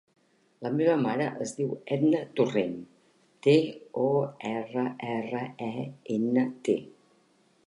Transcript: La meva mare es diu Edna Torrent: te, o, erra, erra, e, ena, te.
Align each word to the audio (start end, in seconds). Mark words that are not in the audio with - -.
La 0.67 0.69
meva 0.77 0.95
mare 1.01 1.27
es 1.45 1.51
diu 1.57 1.75
Edna 1.97 2.23
Torrent: 2.39 2.73
te, 3.49 3.55
o, 4.07 4.09
erra, 4.55 4.87
erra, 5.19 5.47
e, 5.71 5.89
ena, 6.19 6.51
te. 6.71 6.79